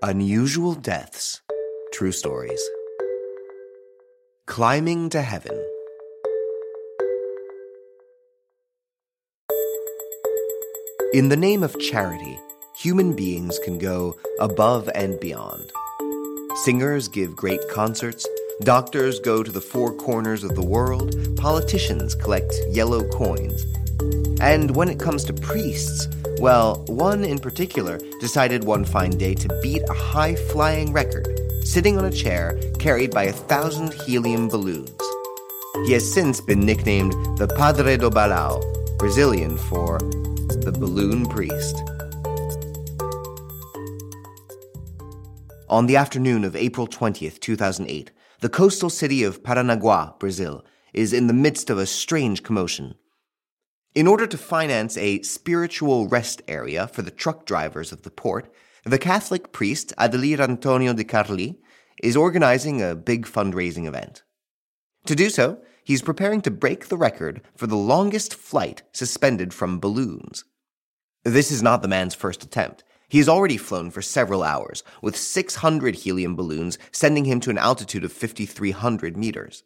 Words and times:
Unusual 0.00 0.74
Deaths 0.74 1.40
True 1.92 2.12
Stories. 2.12 2.62
Climbing 4.46 5.10
to 5.10 5.20
Heaven. 5.20 5.60
In 11.12 11.30
the 11.30 11.36
name 11.36 11.64
of 11.64 11.80
charity, 11.80 12.38
human 12.76 13.16
beings 13.16 13.58
can 13.64 13.78
go 13.78 14.16
above 14.38 14.88
and 14.94 15.18
beyond. 15.18 15.72
Singers 16.62 17.08
give 17.08 17.34
great 17.34 17.68
concerts, 17.68 18.24
doctors 18.60 19.18
go 19.18 19.42
to 19.42 19.50
the 19.50 19.60
four 19.60 19.92
corners 19.92 20.44
of 20.44 20.54
the 20.54 20.64
world, 20.64 21.12
politicians 21.36 22.14
collect 22.14 22.54
yellow 22.70 23.02
coins. 23.08 23.66
And 24.40 24.76
when 24.76 24.88
it 24.88 25.00
comes 25.00 25.24
to 25.24 25.32
priests, 25.32 26.06
well, 26.40 26.84
one 26.86 27.24
in 27.24 27.38
particular 27.38 27.98
decided 28.20 28.64
one 28.64 28.84
fine 28.84 29.10
day 29.10 29.34
to 29.34 29.60
beat 29.62 29.82
a 29.88 29.94
high 29.94 30.34
flying 30.34 30.92
record, 30.92 31.26
sitting 31.64 31.98
on 31.98 32.04
a 32.04 32.10
chair 32.10 32.58
carried 32.78 33.10
by 33.10 33.24
a 33.24 33.32
thousand 33.32 33.92
helium 33.92 34.48
balloons. 34.48 34.90
He 35.86 35.92
has 35.92 36.12
since 36.12 36.40
been 36.40 36.60
nicknamed 36.60 37.12
the 37.38 37.48
Padre 37.48 37.96
do 37.96 38.10
Balão, 38.10 38.62
Brazilian 38.98 39.56
for 39.56 39.98
the 39.98 40.72
balloon 40.72 41.26
priest. 41.26 41.76
On 45.68 45.86
the 45.86 45.96
afternoon 45.96 46.44
of 46.44 46.56
April 46.56 46.86
20th, 46.86 47.40
2008, 47.40 48.10
the 48.40 48.48
coastal 48.48 48.90
city 48.90 49.22
of 49.22 49.42
Paranaguá, 49.42 50.18
Brazil, 50.18 50.64
is 50.94 51.12
in 51.12 51.26
the 51.26 51.34
midst 51.34 51.70
of 51.70 51.78
a 51.78 51.86
strange 51.86 52.42
commotion. 52.42 52.94
In 53.98 54.06
order 54.06 54.28
to 54.28 54.38
finance 54.38 54.96
a 54.96 55.22
spiritual 55.22 56.06
rest 56.06 56.40
area 56.46 56.86
for 56.86 57.02
the 57.02 57.10
truck 57.10 57.44
drivers 57.44 57.90
of 57.90 58.02
the 58.02 58.12
port, 58.12 58.48
the 58.84 58.96
Catholic 58.96 59.50
priest 59.50 59.92
Adelir 59.98 60.38
Antonio 60.38 60.92
de 60.92 61.02
Carli 61.02 61.56
is 62.00 62.16
organizing 62.16 62.80
a 62.80 62.94
big 62.94 63.26
fundraising 63.26 63.86
event. 63.86 64.22
To 65.06 65.16
do 65.16 65.28
so, 65.28 65.60
he's 65.82 66.00
preparing 66.00 66.42
to 66.42 66.50
break 66.52 66.86
the 66.86 66.96
record 66.96 67.40
for 67.56 67.66
the 67.66 67.74
longest 67.74 68.36
flight 68.36 68.84
suspended 68.92 69.52
from 69.52 69.80
balloons. 69.80 70.44
This 71.24 71.50
is 71.50 71.60
not 71.60 71.82
the 71.82 71.88
man's 71.88 72.14
first 72.14 72.44
attempt. 72.44 72.84
He 73.08 73.18
has 73.18 73.28
already 73.28 73.56
flown 73.56 73.90
for 73.90 74.00
several 74.00 74.44
hours, 74.44 74.84
with 75.02 75.16
600 75.16 75.96
helium 75.96 76.36
balloons 76.36 76.78
sending 76.92 77.24
him 77.24 77.40
to 77.40 77.50
an 77.50 77.58
altitude 77.58 78.04
of 78.04 78.12
5,300 78.12 79.16
meters. 79.16 79.64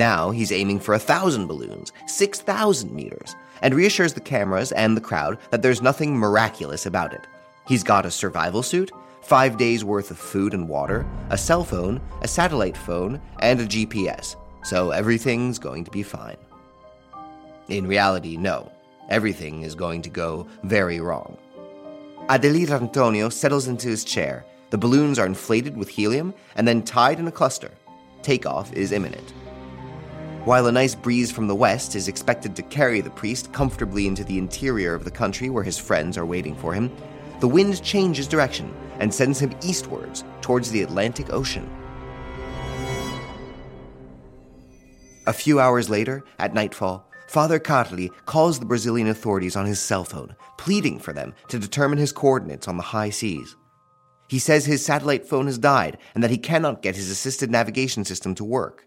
Now 0.00 0.30
he's 0.30 0.50
aiming 0.50 0.80
for 0.80 0.94
a 0.94 0.98
thousand 0.98 1.46
balloons, 1.46 1.92
6,000 2.06 2.90
meters, 2.90 3.36
and 3.60 3.74
reassures 3.74 4.14
the 4.14 4.20
cameras 4.22 4.72
and 4.72 4.96
the 4.96 5.00
crowd 5.02 5.36
that 5.50 5.60
there's 5.60 5.82
nothing 5.82 6.16
miraculous 6.16 6.86
about 6.86 7.12
it. 7.12 7.26
He's 7.66 7.84
got 7.84 8.06
a 8.06 8.10
survival 8.10 8.62
suit, 8.62 8.90
five 9.20 9.58
days 9.58 9.84
worth 9.84 10.10
of 10.10 10.16
food 10.16 10.54
and 10.54 10.70
water, 10.70 11.06
a 11.28 11.36
cell 11.36 11.64
phone, 11.64 12.00
a 12.22 12.28
satellite 12.28 12.78
phone, 12.78 13.20
and 13.40 13.60
a 13.60 13.66
GPS, 13.66 14.36
so 14.64 14.90
everything's 14.90 15.58
going 15.58 15.84
to 15.84 15.90
be 15.90 16.02
fine. 16.02 16.38
In 17.68 17.86
reality, 17.86 18.38
no. 18.38 18.72
Everything 19.10 19.64
is 19.64 19.74
going 19.74 20.00
to 20.00 20.08
go 20.08 20.46
very 20.62 21.00
wrong. 21.00 21.36
Adelir 22.30 22.70
Antonio 22.70 23.28
settles 23.28 23.68
into 23.68 23.88
his 23.88 24.04
chair. 24.04 24.46
The 24.70 24.78
balloons 24.78 25.18
are 25.18 25.26
inflated 25.26 25.76
with 25.76 25.90
helium 25.90 26.32
and 26.56 26.66
then 26.66 26.84
tied 26.84 27.18
in 27.18 27.28
a 27.28 27.32
cluster. 27.32 27.72
Takeoff 28.22 28.72
is 28.72 28.92
imminent. 28.92 29.34
While 30.46 30.68
a 30.68 30.72
nice 30.72 30.94
breeze 30.94 31.30
from 31.30 31.48
the 31.48 31.54
west 31.54 31.94
is 31.94 32.08
expected 32.08 32.56
to 32.56 32.62
carry 32.62 33.02
the 33.02 33.10
priest 33.10 33.52
comfortably 33.52 34.06
into 34.06 34.24
the 34.24 34.38
interior 34.38 34.94
of 34.94 35.04
the 35.04 35.10
country 35.10 35.50
where 35.50 35.62
his 35.62 35.76
friends 35.76 36.16
are 36.16 36.24
waiting 36.24 36.56
for 36.56 36.72
him, 36.72 36.90
the 37.40 37.48
wind 37.48 37.82
changes 37.82 38.26
direction 38.26 38.74
and 39.00 39.12
sends 39.12 39.38
him 39.38 39.54
eastwards 39.62 40.24
towards 40.40 40.70
the 40.70 40.82
Atlantic 40.82 41.30
Ocean. 41.30 41.68
A 45.26 45.32
few 45.34 45.60
hours 45.60 45.90
later, 45.90 46.24
at 46.38 46.54
nightfall, 46.54 47.06
Father 47.26 47.60
Carli 47.60 48.08
calls 48.24 48.58
the 48.58 48.64
Brazilian 48.64 49.08
authorities 49.08 49.56
on 49.56 49.66
his 49.66 49.78
cell 49.78 50.04
phone, 50.04 50.34
pleading 50.56 50.98
for 50.98 51.12
them 51.12 51.34
to 51.48 51.58
determine 51.58 51.98
his 51.98 52.12
coordinates 52.12 52.66
on 52.66 52.78
the 52.78 52.82
high 52.82 53.10
seas. 53.10 53.56
He 54.28 54.38
says 54.38 54.64
his 54.64 54.82
satellite 54.82 55.26
phone 55.26 55.46
has 55.46 55.58
died 55.58 55.98
and 56.14 56.24
that 56.24 56.30
he 56.30 56.38
cannot 56.38 56.80
get 56.80 56.96
his 56.96 57.10
assisted 57.10 57.50
navigation 57.50 58.06
system 58.06 58.34
to 58.36 58.44
work. 58.44 58.86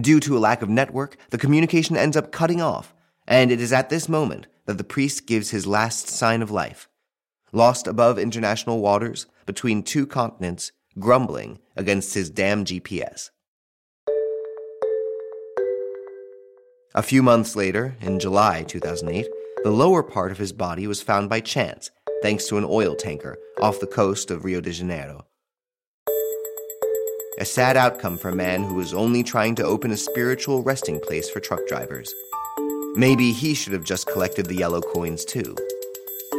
Due 0.00 0.18
to 0.18 0.36
a 0.36 0.40
lack 0.40 0.60
of 0.60 0.68
network, 0.68 1.16
the 1.30 1.38
communication 1.38 1.96
ends 1.96 2.16
up 2.16 2.32
cutting 2.32 2.60
off, 2.60 2.92
and 3.28 3.52
it 3.52 3.60
is 3.60 3.72
at 3.72 3.90
this 3.90 4.08
moment 4.08 4.48
that 4.66 4.76
the 4.76 4.84
priest 4.84 5.26
gives 5.26 5.50
his 5.50 5.66
last 5.66 6.08
sign 6.08 6.42
of 6.42 6.50
life. 6.50 6.88
Lost 7.52 7.86
above 7.86 8.18
international 8.18 8.80
waters, 8.80 9.26
between 9.46 9.84
two 9.84 10.06
continents, 10.06 10.72
grumbling 10.98 11.60
against 11.76 12.14
his 12.14 12.28
damn 12.28 12.64
GPS. 12.64 13.30
A 16.96 17.02
few 17.02 17.22
months 17.22 17.54
later, 17.54 17.96
in 18.00 18.18
July 18.18 18.64
2008, 18.64 19.28
the 19.62 19.70
lower 19.70 20.02
part 20.02 20.32
of 20.32 20.38
his 20.38 20.52
body 20.52 20.86
was 20.86 21.02
found 21.02 21.30
by 21.30 21.40
chance, 21.40 21.90
thanks 22.22 22.46
to 22.46 22.58
an 22.58 22.64
oil 22.64 22.96
tanker 22.96 23.36
off 23.60 23.80
the 23.80 23.86
coast 23.86 24.30
of 24.30 24.44
Rio 24.44 24.60
de 24.60 24.72
Janeiro. 24.72 25.26
A 27.38 27.44
sad 27.44 27.76
outcome 27.76 28.16
for 28.16 28.28
a 28.28 28.36
man 28.36 28.62
who 28.62 28.74
was 28.74 28.94
only 28.94 29.24
trying 29.24 29.56
to 29.56 29.64
open 29.64 29.90
a 29.90 29.96
spiritual 29.96 30.62
resting 30.62 31.00
place 31.00 31.28
for 31.28 31.40
truck 31.40 31.66
drivers. 31.66 32.14
Maybe 32.94 33.32
he 33.32 33.54
should 33.54 33.72
have 33.72 33.82
just 33.82 34.06
collected 34.06 34.46
the 34.46 34.54
yellow 34.54 34.80
coins 34.80 35.24
too. 35.24 35.56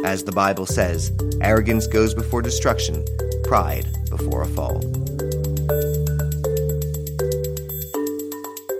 As 0.06 0.24
the 0.24 0.32
Bible 0.32 0.64
says, 0.64 1.12
arrogance 1.42 1.86
goes 1.86 2.14
before 2.14 2.40
destruction, 2.40 3.04
pride 3.44 3.86
before 4.08 4.40
a 4.40 4.46
fall. 4.46 4.80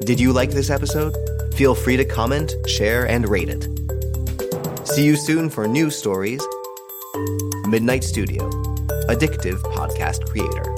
Did 0.00 0.18
you 0.18 0.32
like 0.32 0.52
this 0.52 0.70
episode? 0.70 1.14
Feel 1.54 1.74
free 1.74 1.98
to 1.98 2.04
comment, 2.06 2.54
share, 2.66 3.06
and 3.06 3.28
rate 3.28 3.50
it. 3.50 3.68
See 4.88 5.04
you 5.04 5.16
soon 5.16 5.50
for 5.50 5.68
new 5.68 5.90
stories. 5.90 6.40
Midnight 7.66 8.04
Studio, 8.04 8.48
addictive 9.08 9.60
podcast 9.74 10.26
creator. 10.30 10.75